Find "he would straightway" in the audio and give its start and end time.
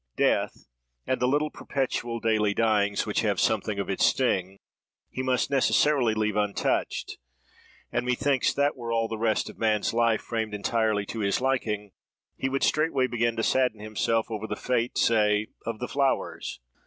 12.35-13.05